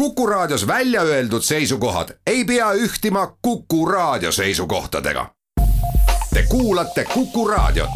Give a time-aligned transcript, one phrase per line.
[0.00, 5.26] Kuku Raadios välja öeldud seisukohad ei pea ühtima Kuku Raadio seisukohtadega.
[6.34, 7.90] Te kuulate Kuku Raadiot.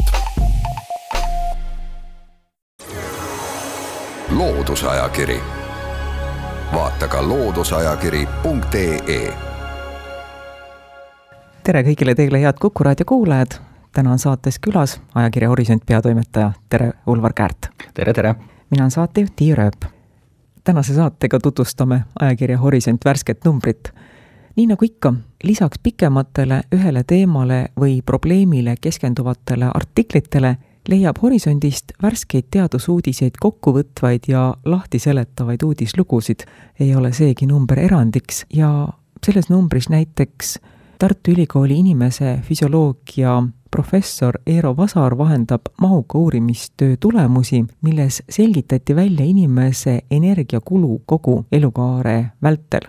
[4.29, 5.39] loodusajakiri,
[6.73, 9.33] vaata ka looduseajakiri.ee.
[11.63, 13.47] tere kõigile teile, head Kuku Raadio kuulajad.
[13.93, 17.67] täna on saates külas ajakirja Horisont peatoimetaja, tere, Ulvar Käärt.
[17.93, 18.35] tere, tere.
[18.69, 19.94] mina olen saatejuht Tiia Rööp
[20.65, 23.91] tänase saatega tutvustame ajakirja Horisont värsket numbrit.
[24.55, 30.55] nii nagu ikka, lisaks pikematele ühele teemale või probleemile keskenduvatele artiklitele
[30.89, 36.39] leiab Horisondist värskeid teadusuudiseid kokkuvõtvaid ja lahtiseletavaid uudislugusid.
[36.79, 38.87] ei ole seegi number erandiks ja
[39.25, 40.59] selles numbris näiteks
[40.99, 50.01] Tartu Ülikooli inimese füsioloogia professor Eero Vasar vahendab mahuka uurimistöö tulemusi, milles selgitati välja inimese
[50.11, 52.81] energiakulu kogu elukaare vältel.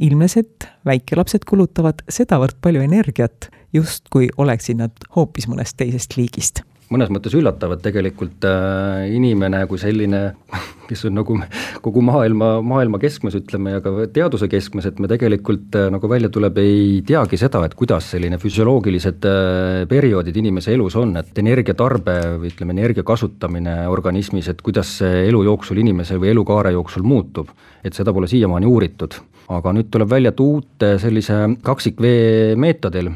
[0.00, 7.10] ilmnes, et väikelapsed kulutavad sedavõrd palju energiat, justkui oleksid nad hoopis mõnest teisest liigist mõnes
[7.12, 10.22] mõttes üllatav, et tegelikult äh, inimene kui selline,
[10.90, 11.36] kes on nagu
[11.84, 16.32] kogu maailma, maailma keskmes, ütleme, ja ka teaduse keskmes, et me tegelikult äh, nagu välja
[16.34, 22.18] tuleb, ei teagi seda, et kuidas selline füsioloogilised äh, perioodid inimese elus on, et energiatarbe
[22.42, 27.54] või ütleme, energia kasutamine organismis, et kuidas see elu jooksul inimesel või elukaare jooksul muutub.
[27.84, 29.14] et seda pole siiamaani uuritud.
[29.48, 33.10] aga nüüd tuleb välja, et uute sellise kaksikvee meetodil,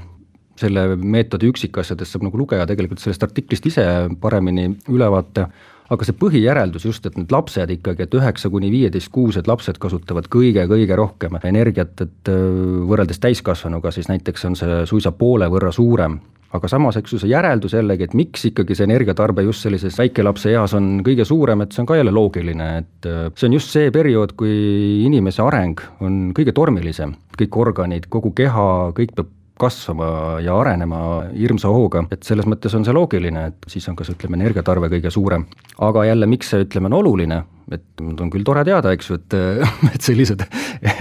[0.60, 3.84] selle meetodi üksikasjadest saab nagu lugeja tegelikult sellest artiklist ise
[4.22, 5.48] paremini ülevaate,
[5.92, 10.97] aga see põhijäreldus just, et need lapsed ikkagi, et üheksa kuni viieteistkuused lapsed kasutavad kõige-kõige
[10.98, 12.47] rohkem energiat, et äh,
[12.88, 16.20] võrreldes täiskasvanuga siis näiteks on see suisa poole võrra suurem.
[16.55, 20.52] Aga samas, eks ju, see järeldus jällegi, et miks ikkagi see energiatarbe just sellises väikelapse
[20.52, 23.75] eas on kõige suurem, et see on ka jälle loogiline, et äh, see on just
[23.75, 24.55] see periood, kui
[25.02, 31.70] inimese areng on kõige tormilisem, kõik organid, kogu keha, kõik peab kasvama ja arenema hirmsa
[31.70, 35.47] hooga, et selles mõttes on see loogiline, et siis on kas ütleme, energiatarve kõige suurem.
[35.78, 37.42] aga jälle, miks see, ütleme, on oluline,
[37.72, 39.37] et on küll tore teada, eks ju, et,
[39.94, 40.43] et sellised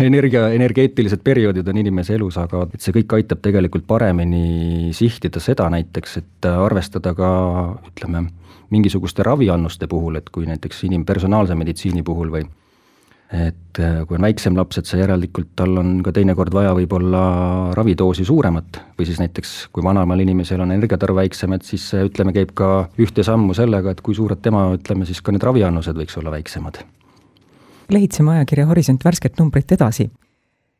[0.06, 5.70] energia, energeetilised perioodid on inimese elus, aga et see kõik aitab tegelikult paremini sihtida seda
[5.74, 7.32] näiteks, et arvestada ka
[7.90, 8.28] ütleme,
[8.74, 12.46] mingisuguste raviannuste puhul, et kui näiteks inim-, personaalse meditsiini puhul või
[13.34, 17.24] et äh, kui on väiksem laps, et see järelikult tal on ka teinekord vaja võib-olla
[17.78, 22.34] ravidoosi suuremat või siis näiteks kui vanemal inimesel on energiatarve väiksem, et siis see ütleme,
[22.36, 26.20] käib ka ühte sammu sellega, et kui suured tema, ütleme siis ka need raviannused võiks
[26.22, 26.84] olla väiksemad.
[27.90, 30.12] lehitseme ajakirja Horisont värsket numbrit edasi.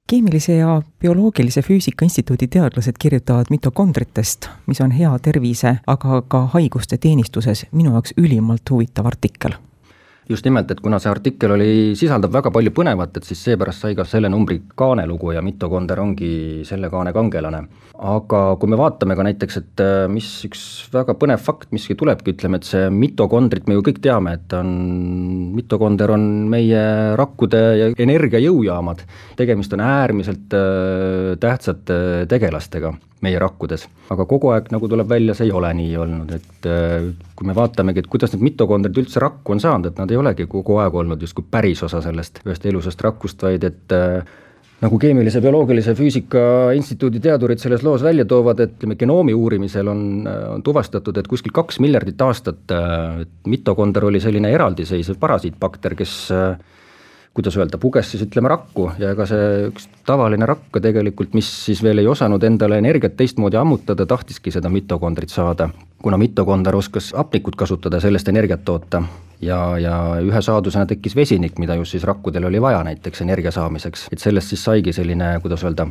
[0.08, 6.98] keemilise ja bioloogilise füüsika instituudi teadlased kirjutavad mitokondritest, mis on hea tervise, aga ka haiguste
[6.98, 9.58] teenistuses minu jaoks ülimalt huvitav artikkel
[10.30, 11.70] just nimelt, et kuna see artikkel oli,
[12.00, 16.34] sisaldab väga palju põnevat, et siis seepärast sai ka selle numbri kaanelugu ja mitokonder ongi
[16.68, 17.66] selle kaane kangelane.
[17.94, 22.34] aga kui me vaatame ka näiteks, et äh, mis üks väga põnev fakt, mis tulebki,
[22.34, 24.74] ütleme, et see mitokondrit me ju kõik teame, et on,
[25.56, 26.84] mitokonder on meie
[27.20, 29.06] rakkude ja energiajõujaamad,
[29.40, 33.88] tegemist on äärmiselt äh, tähtsate tegelastega meie rakkudes.
[34.12, 37.56] aga kogu aeg, nagu tuleb välja, see ei ole nii olnud, et äh, kui me
[37.58, 40.96] vaatamegi, et kuidas need mitokondrid üldse rakku on saanud, et nad ei olegi kogu aeg
[41.02, 44.22] olnud justkui päris osa sellest ühest elusast rakust, vaid et äh,
[44.84, 46.44] nagu Keemilise Bioloogilise Füüsika
[46.78, 51.56] Instituudi teadurid selles loos välja toovad, et ütleme, genoomi uurimisel on, on tuvastatud, et kuskil
[51.56, 56.58] kaks miljardit aastat äh, mitokonder oli selline eraldiseisev parasiitbakter, kes äh,
[57.34, 61.82] kuidas öelda, puges siis ütleme rakku ja ega see üks tavaline rakk tegelikult, mis siis
[61.84, 65.70] veel ei osanud endale energiat teistmoodi ammutada, tahtiski seda mitokondrit saada.
[66.04, 69.04] kuna mitokonder oskas hapnikut kasutada, sellest energiat toota
[69.42, 74.08] ja, ja ühe saadusena tekkis vesinik, mida just siis rakkudel oli vaja näiteks energia saamiseks,
[74.12, 75.88] et sellest siis saigi selline, kuidas öelda,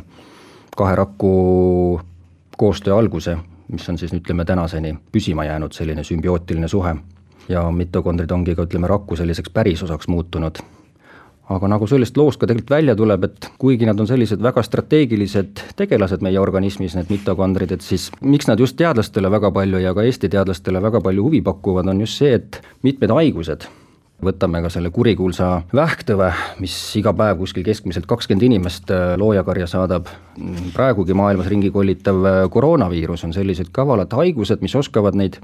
[0.77, 1.99] kahe raku
[2.57, 3.37] koostöö alguse,
[3.71, 6.95] mis on siis ütleme tänaseni püsima jäänud, selline sümbiootiline suhe.
[7.49, 10.61] ja mitokondrid ongi ka ütleme rakku selliseks pärisosaks muutunud
[11.51, 15.63] aga nagu sellest loost ka tegelikult välja tuleb, et kuigi nad on sellised väga strateegilised
[15.79, 20.07] tegelased meie organismis, need mitokondrid, et siis miks nad just teadlastele väga palju ja ka
[20.07, 23.67] Eesti teadlastele väga palju huvi pakuvad, on just see, et mitmed haigused,
[24.23, 26.31] võtame ka selle kurikuulsa vähktõve,
[26.63, 30.11] mis iga päev kuskil keskmiselt kakskümmend inimest äh, loojakarja saadab,
[30.75, 35.41] praegugi maailmas ringi kollitav äh, koroonaviirus on sellised kavalad haigused, mis oskavad neid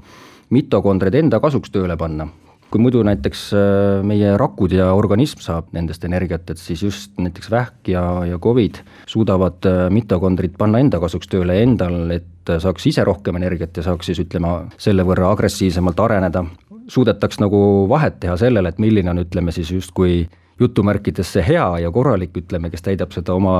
[0.50, 2.30] mitokondreid enda kasuks tööle panna
[2.70, 7.50] kui muidu näiteks äh, meie rakud ja organism saab nendest energiat, et siis just näiteks
[7.50, 8.80] vähk ja, ja Covid
[9.10, 14.10] suudavad äh, mitokondrid panna enda kasuks tööle endal, et saaks ise rohkem energiat ja saaks
[14.10, 16.44] siis ütleme, selle võrra agressiivsemalt areneda.
[16.90, 20.28] suudetaks nagu vahet teha sellele, et milline on, ütleme siis justkui
[20.60, 23.54] jutumärkides see hea ja korralik, ütleme, kes täidab seda oma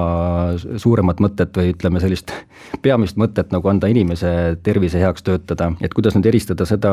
[0.59, 2.33] suuremat mõtet või ütleme, sellist
[2.83, 6.93] peamist mõtet nagu anda inimese tervise heaks töötada, et kuidas nüüd eristada seda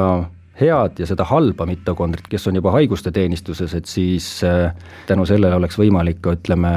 [0.60, 4.74] head ja seda halba mitokondrit, kes on juba haiguste teenistuses, et siis äh,
[5.08, 6.72] tänu sellele oleks võimalik ka ütleme,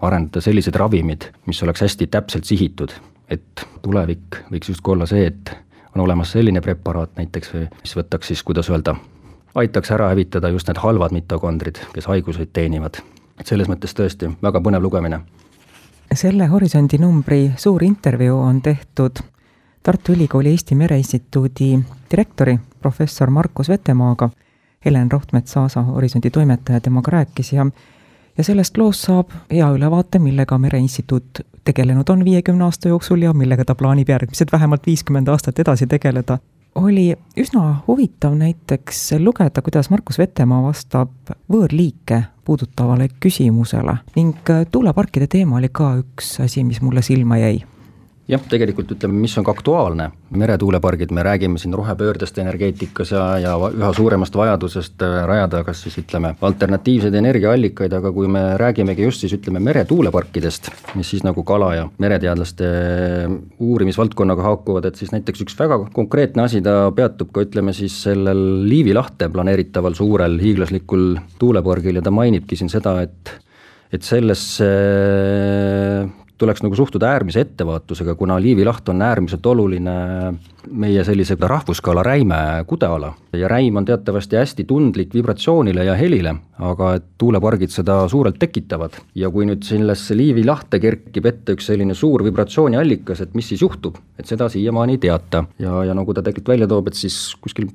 [0.00, 2.94] arendada sellised ravimid, mis oleks hästi täpselt sihitud,
[3.28, 5.54] et tulevik võiks justkui olla see, et
[5.94, 8.94] on olemas selline preparaat näiteks, mis võtaks siis, kuidas öelda,
[9.54, 13.02] aitaks ära hävitada just need halvad mitokondrid, kes haiguseid teenivad.
[13.40, 15.20] et selles mõttes tõesti väga põnev lugemine.
[16.14, 19.20] selle Horisondi numbri suur intervjuu on tehtud
[19.82, 21.78] Tartu Ülikooli Eesti Mereinstituudi
[22.10, 24.30] direktori, professor Markus Vetemaaga.
[24.84, 27.66] Helen Rohtmets-Aasa Horisondi toimetaja temaga rääkis ja
[28.38, 33.64] ja sellest loost saab hea ülevaate, millega Mereinstituut tegelenud on viiekümne aasta jooksul ja millega
[33.64, 36.38] ta plaanib järgmised vähemalt viiskümmend aastat edasi tegeleda
[36.74, 45.56] oli üsna huvitav näiteks lugeda, kuidas Markus Vetemaa vastab võõrliike puudutavale küsimusele ning tuuleparkide teema
[45.56, 47.62] oli ka üks asi, mis mulle silma jäi
[48.30, 53.54] jah, tegelikult ütleme, mis on ka aktuaalne, meretuulepargid, me räägime siin rohepöördest energeetikas ja, ja
[53.56, 59.24] üha suuremast vajadusest äh, rajada kas siis ütleme, alternatiivseid energiaallikaid, aga kui me räägimegi just
[59.24, 65.46] siis ütleme meretuuleparkidest, mis siis nagu kala ja mereteadlaste äh, uurimisvaldkonnaga haakuvad, et siis näiteks
[65.46, 71.14] üks väga konkreetne asi, ta peatub ka ütleme siis sellel Liivi lahte planeeritaval suurel hiiglaslikul
[71.40, 73.38] tuulepargil ja ta mainibki siin seda, et
[73.90, 74.66] et sellesse
[76.40, 79.94] tuleks nagu suhtuda äärmise ettevaatusega, kuna Liivi laht on äärmiselt oluline
[80.70, 83.12] meie sellise rahvuskala räime kudeala.
[83.32, 88.96] ja räim on teatavasti hästi tundlik vibratsioonile ja helile, aga et tuulepargid seda suurelt tekitavad.
[89.14, 93.62] ja kui nüüd sellesse Liivi lahte kerkib ette üks selline suur vibratsiooniallikas, et mis siis
[93.62, 95.44] juhtub, et seda siiamaani ei teata.
[95.58, 97.68] ja, ja nagu ta tegelikult välja toob, et siis kuskil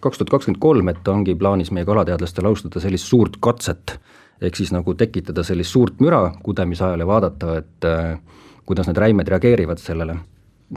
[0.00, 3.98] kaks tuhat kakskümmend kolm, et ongi plaanis meie kalateadlastel alustada sellist suurt katset
[4.40, 8.18] ehk siis nagu tekitada sellist suurt müra kudemise ajal ja vaadata, et äh,
[8.66, 10.16] kuidas need räimed reageerivad sellele.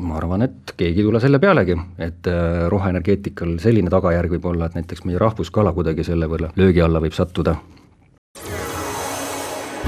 [0.02, 4.66] ma arvan, et keegi ei tule selle pealegi, et äh, roheenergeetikal selline tagajärg võib olla,
[4.66, 7.56] et näiteks meie rahvuskala kuidagi selle võrra löögi alla võib sattuda.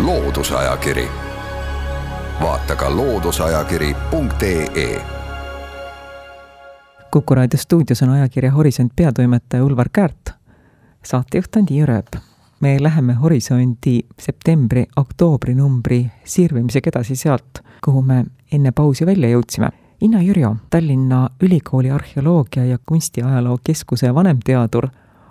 [0.01, 1.07] loodusajakiri,
[2.41, 5.01] vaata ka looduseajakiri.ee
[7.12, 10.29] kuku raadio stuudios on ajakirja Horisont peatoimetaja Ulvar Käärt,
[11.03, 12.31] saatejuht on Tiia Rööp
[12.62, 19.69] me läheme Horisondi septembri-oktoobri numbri sirvimisega edasi sealt, kuhu me enne pausi välja jõudsime.
[20.02, 24.88] Inna Jürjo, Tallinna Ülikooli arheoloogia ja kunstiajaloo keskuse vanemteadur,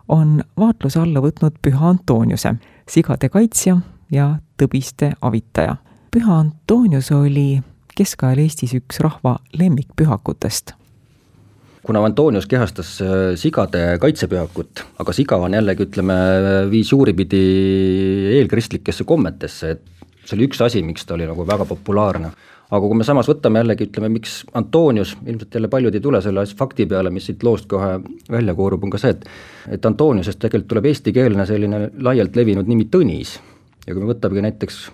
[0.09, 2.55] on vaatluse alla võtnud Püha Antoniuse,
[2.89, 3.79] sigade kaitsja
[4.11, 5.77] ja tõbiste avitaja.
[6.11, 7.63] püha Antonius oli
[7.97, 10.80] keskajal Eestis üks rahva lemmikpühakutest
[11.87, 13.09] kuna Antonius kehastas äh,
[13.41, 16.17] sigade kaitsepühakut, aga siga on jällegi, ütleme,
[16.71, 17.41] viis juuripidi
[18.37, 22.33] eelkristlikesse kommetesse, et see oli üks asi, miks ta oli nagu väga populaarne.
[22.71, 26.45] aga kui me samas võtame jällegi, ütleme, miks Antonius, ilmselt jälle paljud ei tule selle
[26.47, 27.97] fakti peale, mis siit loost kohe
[28.31, 29.27] välja koorub, on ka see, et
[29.71, 33.39] et Antoniusest tegelikult tuleb eestikeelne selline laialt levinud nimi Tõnis.
[33.87, 34.91] ja kui me võtamegi näiteks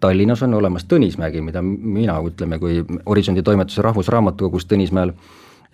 [0.00, 5.14] Tallinnas on olemas Tõnismägi, mida mina, ütleme, kui Horisondi toimetuse Rahvusraamatukogus Tõnismäel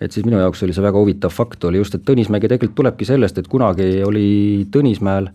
[0.01, 3.07] et siis minu jaoks oli see väga huvitav fakt, oli just, et Tõnismägi tegelikult tulebki
[3.07, 4.27] sellest, et kunagi oli
[4.71, 5.29] Tõnismäel,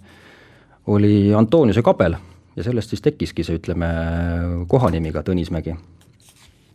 [0.91, 2.17] oli Antoniuse kabel
[2.57, 3.89] ja sellest siis tekkiski see, ütleme,
[4.69, 5.77] kohanimi ka Tõnismägi.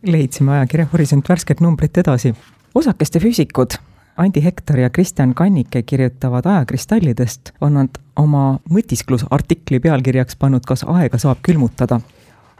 [0.06, 2.34] leidsime ajakirja Horisont värsket numbrit edasi.
[2.74, 3.78] osakeste füüsikud
[4.16, 11.18] Andi Hektor ja Kristjan Kannike kirjutavad ajakristallidest, on nad oma mõtisklusartikli pealkirjaks pannud Kas aega
[11.20, 12.00] saab külmutada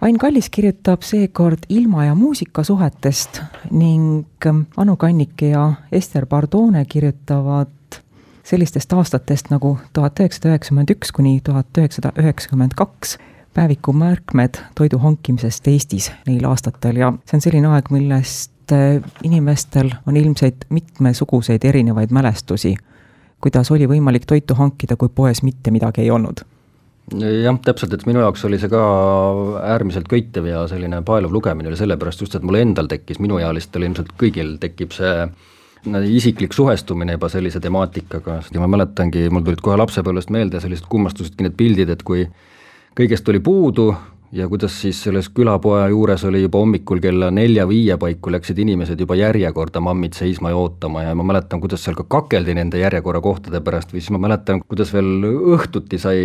[0.01, 6.85] Ain Kallis kirjutab seekord ilma ja muusika suhetest ning ähm, Anu Kannike ja Ester Pardone
[6.85, 8.03] kirjutavad
[8.45, 13.17] sellistest aastatest nagu tuhat üheksasada üheksakümmend üks kuni tuhat üheksasada üheksakümmend kaks,
[13.55, 19.95] päeviku märkmed toidu hankimisest Eestis neil aastatel ja see on selline aeg, millest äh, inimestel
[20.07, 22.75] on ilmselt mitmesuguseid erinevaid mälestusi,
[23.41, 26.45] kuidas oli võimalik toitu hankida, kui poes mitte midagi ei olnud
[27.15, 28.81] jah, täpselt, et minu jaoks oli see ka
[29.63, 34.11] äärmiselt köitev ja selline paeluv lugemine oli sellepärast just, et mul endal tekkis, minuealistel ilmselt
[34.19, 35.29] kõigil tekib see
[35.87, 41.47] isiklik suhestumine juba sellise temaatikaga ja ma mäletangi, mul tulid kohe lapsepõlvest meelde sellised kummastusidki
[41.47, 42.27] need pildid, et kui
[42.99, 43.93] kõigest oli puudu,
[44.37, 49.17] ja kuidas siis selles külapoe juures oli juba hommikul kella nelja-viie paiku läksid inimesed juba
[49.19, 53.95] järjekorda mammid seisma ja ootama ja ma mäletan, kuidas seal ka kakeldi nende järjekorrakohtade pärast
[53.95, 56.21] või siis ma mäletan, kuidas veel õhtuti sai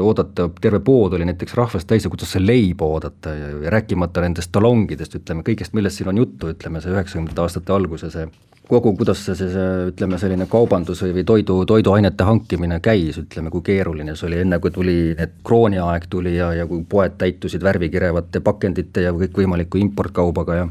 [0.00, 4.52] oodata, terve pood oli näiteks rahvast täis ja kuidas sai leiba oodata ja, rääkimata nendest
[4.54, 8.28] talongidest, ütleme kõigest, millest siin on juttu, ütleme see üheksakümnendate aastate alguse see
[8.68, 13.52] kogu, kuidas see, see, see ütleme, selline kaubandus või, või toidu, toiduainete hankimine käis, ütleme,
[13.52, 17.64] kui keeruline see oli, enne kui tuli need krooniaeg tuli ja, ja kui poed täitusid
[17.64, 20.68] värvikirevate pakendite ja kõikvõimaliku importkaubaga ja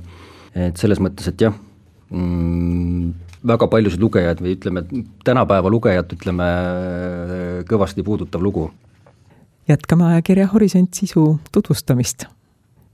[0.69, 1.53] et selles mõttes, et jah
[2.09, 3.13] mm,,
[3.53, 4.85] väga paljusid lugejaid või ütleme,
[5.25, 6.47] tänapäeva lugejat, ütleme,
[7.69, 8.71] kõvasti puudutav lugu.
[9.69, 12.25] jätkame ajakirja Horisont sisu tutvustamist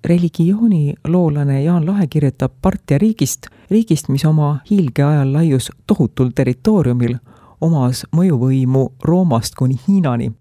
[0.06, 7.18] religiooniloolane Jaan Lahe kirjutab Partia riigist, riigist, mis oma hiilgeajal laius tohutul territooriumil,
[7.62, 10.32] omas mõjuvõimu Roomast kuni Hiinani.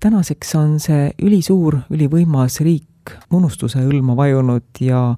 [0.00, 5.16] tänaseks on see ülisuur, ülivõimas riik unustuse hõlma vajunud ja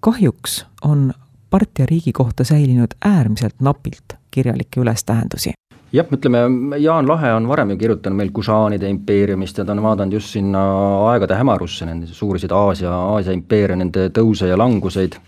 [0.00, 1.12] kahjuks on
[1.50, 5.52] Partia riigi kohta säilinud äärmiselt napilt kirjalikke ülestähendusi
[5.92, 10.16] jah, ütleme Jaan Lahe on varem ju kirjutanud meil Kušaanide impeeriumist ja ta on vaadanud
[10.16, 10.62] just sinna
[11.10, 15.18] aegade hämarusse, nende suurisid Aasia, Aasia impeeriume, nende tõuse ja languseid,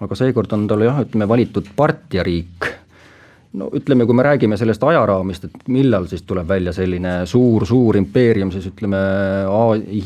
[0.00, 2.72] aga seekord on tal jah, ütleme valitud Partia riik
[3.56, 8.52] no ütleme, kui me räägime sellest ajaraamist, et millal siis tuleb välja selline suur-suur impeerium,
[8.52, 9.00] siis ütleme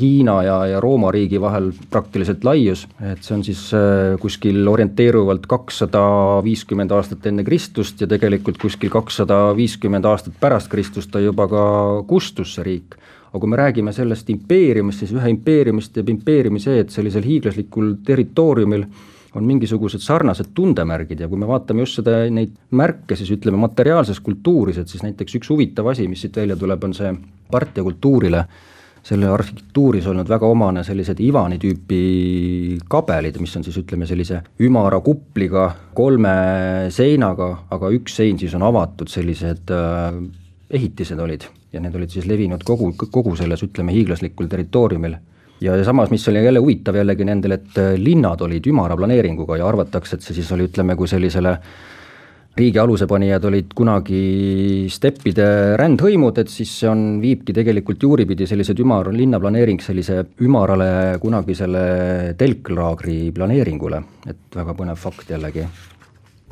[0.00, 5.46] Hiina ja, ja Rooma riigi vahel praktiliselt laius, et see on siis äh, kuskil orienteeruvalt
[5.50, 6.04] kakssada
[6.44, 11.64] viiskümmend aastat enne Kristust ja tegelikult kuskil kakssada viiskümmend aastat pärast Kristust ta juba ka
[12.06, 12.98] kustus, see riik.
[13.32, 17.94] Aga kui me räägime sellest impeeriumist, siis ühe impeeriumist teeb impeeriumi see, et sellisel hiiglaslikul
[18.04, 18.84] territooriumil
[19.34, 24.20] on mingisugused sarnased tundemärgid ja kui me vaatame just seda, neid märke, siis ütleme materiaalses
[24.24, 27.14] kultuuris, et siis näiteks üks huvitav asi, mis siit välja tuleb, on see
[27.52, 28.44] Partia kultuurile,
[29.02, 32.02] selle arhitektuuris olnud väga omane sellised Ivani tüüpi
[32.92, 36.36] kabelid, mis on siis ütleme sellise ümara kupliga, kolme
[36.94, 40.22] seinaga, aga üks sein siis on avatud, sellised äh,
[40.70, 41.48] ehitised olid.
[41.72, 45.16] Ja need olid siis levinud kogu, kogu selles, ütleme, hiiglaslikul territooriumil
[45.62, 49.66] ja samas, mis oli jälle huvitav jällegi nendel, et äh, linnad olid ümara planeeringuga ja
[49.68, 51.56] arvatakse, et see siis oli, ütleme, kui sellisele
[52.56, 54.22] riigi alusepanijad olid kunagi
[54.92, 55.46] steppide
[55.80, 61.86] rändhõimud, et siis see on, viibki tegelikult juuripidi sellised ümar, linnaplaneering sellise ümarale kunagisele
[62.38, 65.66] telklaagri planeeringule, et väga põnev fakt jällegi.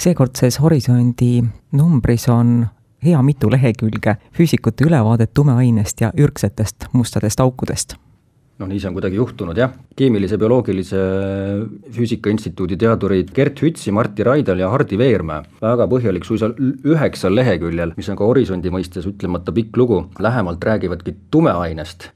[0.00, 1.42] seekordses Horisondi
[1.76, 2.62] numbris on
[3.04, 8.00] hea mitu lehekülge füüsikute ülevaadet tumeainest ja ürgsetest mustadest aukudest
[8.60, 11.00] noh, nii see on kuidagi juhtunud jah, Keemilise Bioloogilise
[11.96, 17.96] Füüsika Instituudi teadurid Gert Hütsi, Martti Raidal ja Hardi Veermäe, väga põhjalik, suisa üheksal leheküljel,
[17.96, 22.10] mis on ka Horisondi mõistes ütlemata pikk lugu, lähemalt räägivadki tumeainest.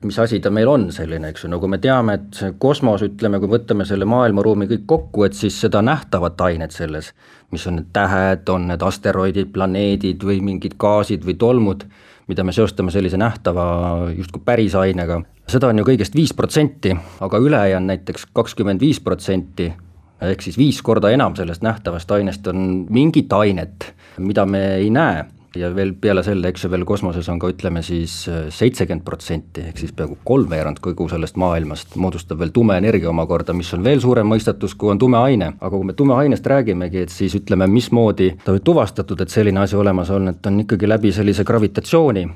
[0.00, 3.50] Mis asi ta meil on selline, eks ju, nagu me teame, et kosmos, ütleme, kui
[3.52, 7.10] võtame selle maailmaruumi kõik kokku, et siis seda nähtavat ainet selles,
[7.52, 11.84] mis on need tähed, on need asteroidid, planeedid või mingid gaasid või tolmud,
[12.32, 13.66] mida me seostame sellise nähtava
[14.14, 19.70] justkui päris ainega, seda on ju kõigest viis protsenti, aga ülejäänud näiteks kakskümmend viis protsenti
[20.20, 25.24] ehk siis viis korda enam sellest nähtavast ainest on mingit ainet, mida me ei näe
[25.56, 28.12] ja veel peale selle, eks ju, veel kosmoses on ka ütleme siis
[28.54, 33.72] seitsekümmend protsenti, ehk siis peaaegu kolmveerand kogu sellest maailmast moodustab veel tume energia omakorda, mis
[33.74, 35.52] on veel suurem mõistatus, kui on tume aine.
[35.58, 39.64] aga kui me tume ainest räägimegi, et siis ütleme, mismoodi ta on tuvastatud, et selline
[39.64, 42.28] asi olemas on, et on ikkagi läbi sellise gravitatsiooni,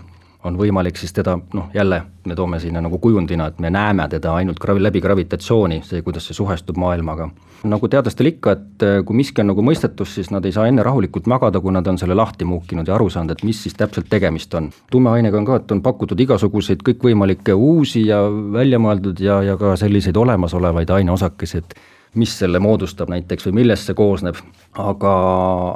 [0.44, 4.34] on võimalik siis teda noh, jälle me toome sinna nagu kujundina, et me näeme teda
[4.34, 7.30] ainult gravi-, läbi gravitatsiooni, see, kuidas see suhestub maailmaga.
[7.64, 10.82] nagu teadlastel ikka, et eh, kui miski on nagu mõistetus, siis nad ei saa enne
[10.84, 14.10] rahulikult magada, kui nad on selle lahti muukinud ja aru saanud, et mis siis täpselt
[14.10, 14.68] tegemist on.
[14.92, 18.20] tumeainega on ka, et on pakutud igasuguseid kõikvõimalikke uusi ja
[18.52, 21.74] välja mõeldud ja, ja ka selliseid olemasolevaid aineosakesi, et
[22.14, 24.38] mis selle moodustab näiteks või millest see koosneb,
[24.78, 25.12] aga,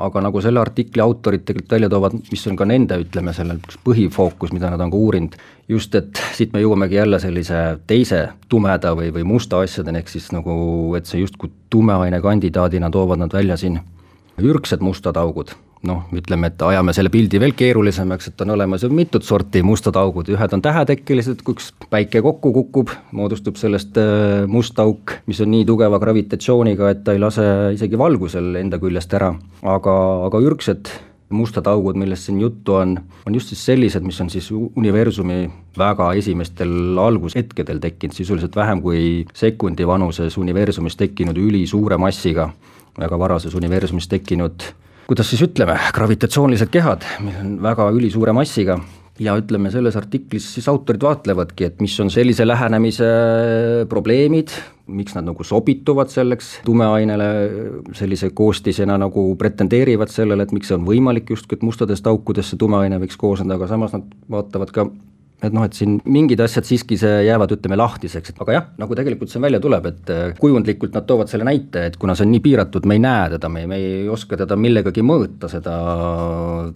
[0.07, 4.52] aga nagu selle artikli autorid tegelikult välja toovad, mis on ka nende, ütleme, selle põhifookus,
[4.54, 9.12] mida nad on ka uurinud, just et siit me jõuamegi jälle sellise teise tumeda või,
[9.14, 10.59] või musta asjadeni, ehk siis nagu,
[10.99, 13.80] et see justkui tumeaine kandidaadina toovad nad välja siin
[14.38, 18.90] ürgsed mustad augud noh, ütleme, et ajame selle pildi veel keerulisemaks, et on olemas ju
[18.94, 24.47] mitut sorti mustad augud, ühed on tähetekkelised, kui üks päike kokku kukub, moodustub sellest äh,
[24.50, 27.44] must auk, mis on nii tugeva gravitatsiooniga, et ta ei lase
[27.76, 29.94] isegi valgusel enda küljest ära, aga,
[30.26, 30.90] aga ürgsed
[31.28, 35.42] mustad augud, millest siin juttu on, on just siis sellised, mis on siis universumi
[35.78, 42.49] väga esimestel algushetkedel tekkinud, sisuliselt vähem kui sekundi vanuses universumis tekkinud ülisuure massiga,
[42.99, 44.64] väga varases universumis tekkinud
[45.09, 48.79] kuidas siis ütleme, gravitatsioonilised kehad, mis on väga ülisuure massiga.
[49.19, 53.09] ja ütleme, selles artiklis siis autorid vaatlevadki, et mis on sellise lähenemise
[53.91, 54.53] probleemid,
[54.87, 57.27] miks nad nagu sobituvad selleks tumeainele
[57.99, 62.62] sellise koostisena nagu pretendeerivad sellele, et miks see on võimalik justkui, et mustadest aukudest see
[62.62, 64.87] tumeaine võiks koosneda, aga samas nad vaatavad ka
[65.38, 68.97] et noh, et siin mingid asjad siiski see jäävad, ütleme, lahtiseks, et aga jah, nagu
[68.99, 72.33] tegelikult see välja tuleb, et äh, kujundlikult nad toovad selle näite, et kuna see on
[72.35, 75.76] nii piiratud, me ei näe teda, me, me ei oska teda millegagi mõõta, seda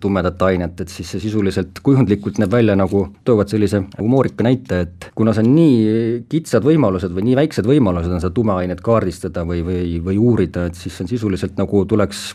[0.02, 5.10] tumedat ainet, et siis see sisuliselt kujundlikult näeb välja nagu, toovad sellise humoorika näite, et
[5.18, 9.64] kuna see on nii kitsad võimalused või nii väiksed võimalused on seda tumeainet kaardistada või,
[9.66, 12.30] või, või uurida, et siis on sisuliselt nagu tuleks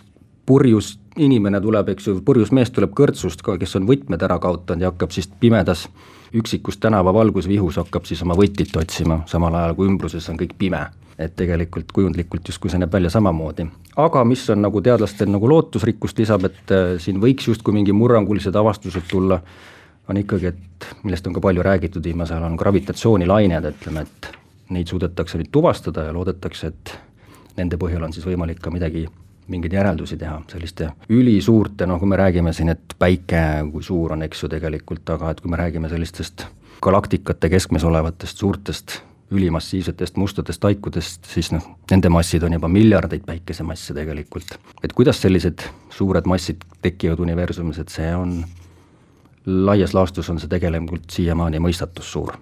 [0.47, 4.91] purjus inimene tuleb, eks ju, purjus mees tuleb kõrtsust, kes on võtmed ära kaotanud ja
[4.91, 5.87] hakkab siis pimedas
[6.35, 10.87] üksikus tänava valgusvihus hakkab siis oma võtit otsima, samal ajal kui ümbruses on kõik pime.
[11.17, 13.65] et tegelikult kujundlikult justkui see näeb välja samamoodi.
[13.95, 18.55] aga mis on nagu teadlastel nagu lootusrikkust lisab, et äh, siin võiks justkui mingi murrangulised
[18.55, 19.41] avastused tulla,
[20.09, 24.29] on ikkagi, et millest on ka palju räägitud viimasel ajal, on gravitatsioonilained, ütleme, et
[24.69, 26.97] neid suudetakse nüüd tuvastada ja loodetakse, et
[27.57, 29.07] nende põhjal on siis võimalik ka midagi
[29.47, 34.23] mingeid järeldusi teha selliste ülisuurte, noh kui me räägime siin, et päike, kui suur on,
[34.27, 36.47] eks ju tegelikult, aga et kui me räägime sellistest
[36.83, 38.99] galaktikate keskmes olevatest suurtest
[39.31, 44.59] ülimassiivsetest mustadest taikudest, siis noh, nende massid on juba miljardeid päikesemasse tegelikult.
[44.83, 48.45] et kuidas sellised suured massid tekivad universumis, et see on,
[49.45, 52.37] laias laastus on see tegelikult siiamaani mõistatus suur.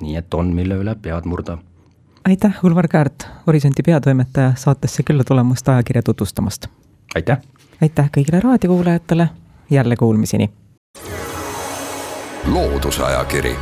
[0.00, 1.58] nii et on, mille üle pead murda
[2.28, 6.66] aitäh, Ulvar Käärt, Horisonti peatoimetaja, saatesse külla tulemast ajakirja tutvustamast!
[7.14, 7.38] aitäh!
[7.82, 9.28] aitäh kõigile raadiokuulajatele,
[9.70, 10.50] jälle kuulmiseni!
[12.46, 13.56] loodusajakiri,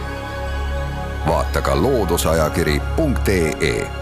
[1.26, 4.01] vaata ka looduseajakiri.ee